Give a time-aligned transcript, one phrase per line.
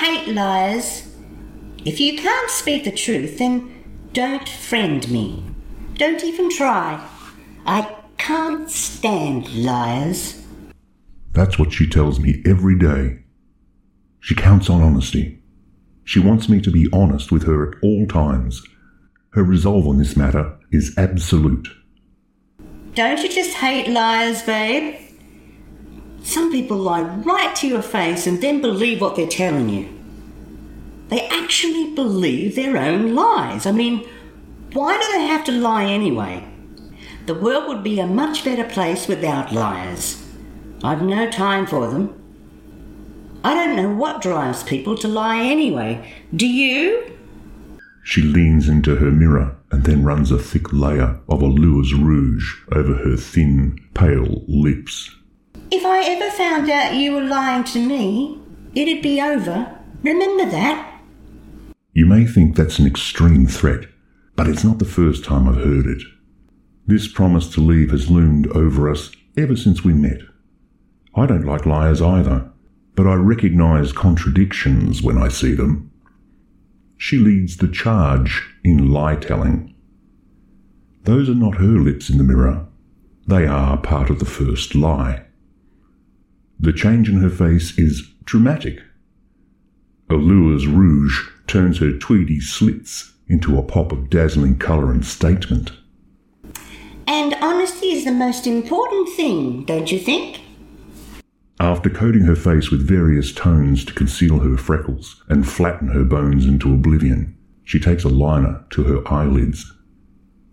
[0.00, 1.06] hate liars.
[1.84, 5.44] If you can't speak the truth, then don't friend me.
[5.94, 7.06] Don't even try.
[7.66, 10.42] I can't stand liars.
[11.32, 13.18] That's what she tells me every day.
[14.20, 15.42] She counts on honesty.
[16.04, 18.62] She wants me to be honest with her at all times.
[19.34, 21.68] Her resolve on this matter is absolute.
[22.94, 25.09] Don't you just hate liars, babe?
[26.22, 29.88] Some people lie right to your face and then believe what they're telling you.
[31.08, 33.66] They actually believe their own lies.
[33.66, 34.08] I mean,
[34.72, 36.46] why do they have to lie anyway?
[37.26, 40.24] The world would be a much better place without liars.
[40.82, 42.16] I've no time for them.
[43.42, 46.12] I don't know what drives people to lie anyway.
[46.34, 47.16] Do you?
[48.04, 52.54] She leans into her mirror and then runs a thick layer of a Allure's Rouge
[52.72, 55.14] over her thin, pale lips.
[55.72, 58.40] If I ever found out you were lying to me,
[58.74, 59.78] it'd be over.
[60.02, 61.00] Remember that?
[61.92, 63.86] You may think that's an extreme threat,
[64.34, 66.02] but it's not the first time I've heard it.
[66.88, 70.22] This promise to leave has loomed over us ever since we met.
[71.14, 72.50] I don't like liars either,
[72.96, 75.92] but I recognize contradictions when I see them.
[76.96, 79.72] She leads the charge in lie telling.
[81.04, 82.66] Those are not her lips in the mirror.
[83.28, 85.26] They are part of the first lie.
[86.62, 88.82] The change in her face is dramatic.
[90.10, 95.72] Allure's Rouge turns her tweedy slits into a pop of dazzling colour and statement.
[97.06, 100.42] And honesty is the most important thing, don't you think?
[101.58, 106.44] After coating her face with various tones to conceal her freckles and flatten her bones
[106.44, 109.72] into oblivion, she takes a liner to her eyelids.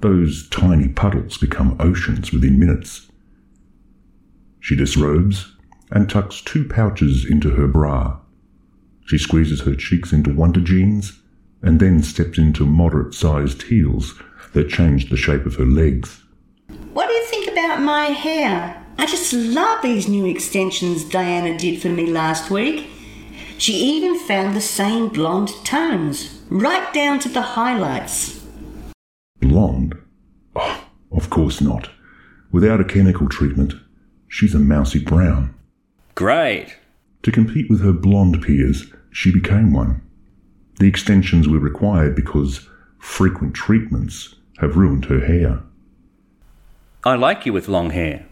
[0.00, 3.10] Those tiny puddles become oceans within minutes.
[4.60, 5.53] She disrobes
[5.90, 8.18] and tucks two pouches into her bra.
[9.06, 11.20] She squeezes her cheeks into wonder jeans
[11.62, 14.14] and then steps into moderate sized heels
[14.52, 16.22] that change the shape of her legs.
[16.92, 18.82] What do you think about my hair?
[18.98, 22.88] I just love these new extensions Diana did for me last week.
[23.58, 28.44] She even found the same blonde tones, right down to the highlights.
[29.40, 29.96] Blonde?
[30.56, 31.90] Oh, of course not.
[32.50, 33.74] Without a chemical treatment,
[34.28, 35.54] she's a mousy brown.
[36.14, 36.76] Great.
[37.24, 40.00] To compete with her blonde peers, she became one.
[40.78, 45.60] The extensions were required because frequent treatments have ruined her hair.
[47.04, 48.26] I like you with long hair.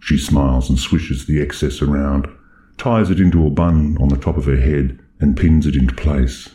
[0.00, 2.28] She smiles and swishes the excess around,
[2.76, 5.94] ties it into a bun on the top of her head, and pins it into
[5.94, 6.50] place.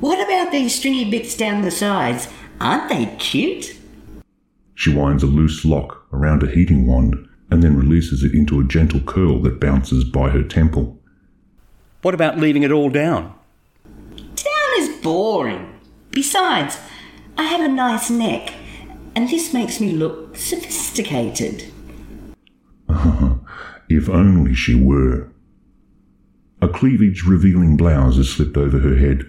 [0.00, 2.28] What about these stringy bits down the sides?
[2.60, 3.78] Aren't they cute?
[4.74, 8.64] She winds a loose lock around a heating wand and then releases it into a
[8.64, 10.98] gentle curl that bounces by her temple.
[12.02, 13.34] What about leaving it all down?
[13.84, 15.80] Down is boring.
[16.10, 16.78] Besides,
[17.36, 18.52] I have a nice neck,
[19.14, 21.72] and this makes me look sophisticated.
[23.88, 25.30] if only she were.
[26.60, 29.24] A cleavage revealing blouse is slipped over her head.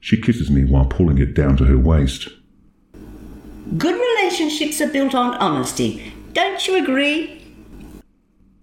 [0.00, 2.28] She kisses me while pulling it down to her waist.
[3.78, 6.12] Good relationships are built on honesty.
[6.32, 7.33] Don't you agree?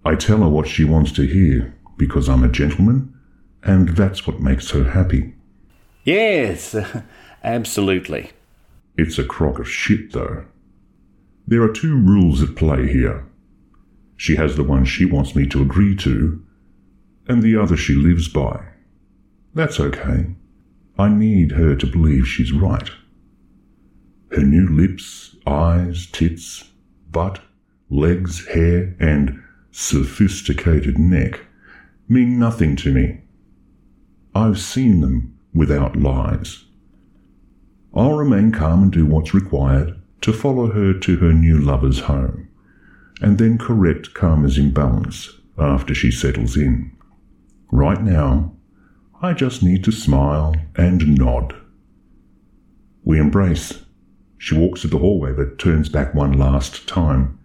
[0.04, 3.14] I tell her what she wants to hear because I'm a gentleman,
[3.62, 5.34] and that's what makes her happy.
[6.04, 6.74] Yes,
[7.44, 8.30] absolutely.
[8.96, 10.44] It's a crock of shit, though.
[11.46, 13.24] There are two rules at play here.
[14.16, 16.44] She has the one she wants me to agree to,
[17.28, 18.64] and the other she lives by.
[19.54, 20.26] That's okay.
[20.98, 22.90] I need her to believe she's right.
[24.30, 26.70] Her new lips, eyes, tits,
[27.10, 27.40] butt,
[27.90, 29.42] legs, hair, and
[29.72, 31.40] sophisticated neck
[32.08, 33.22] mean nothing to me.
[34.34, 36.64] I've seen them without lies.
[37.94, 42.48] I'll remain calm and do what's required to follow her to her new lover's home,
[43.20, 46.96] and then correct Karma's imbalance after she settles in.
[47.70, 48.52] Right now,
[49.20, 51.54] I just need to smile and nod.
[53.04, 53.84] We embrace.
[54.38, 57.38] She walks to the hallway but turns back one last time.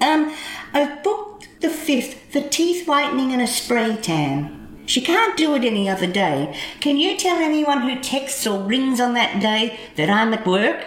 [0.00, 0.34] Um,
[0.72, 4.82] I've booked the fifth for teeth whitening and a spray tan.
[4.86, 6.58] She can't do it any other day.
[6.80, 10.84] Can you tell anyone who texts or rings on that day that I'm at work?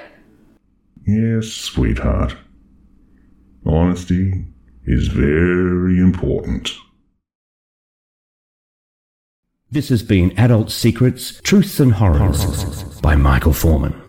[1.05, 2.35] Yes, sweetheart.
[3.65, 4.45] Honesty
[4.85, 6.73] is very important.
[9.71, 14.02] This has been Adult Secrets, Truths and Horrors by Michael Foreman.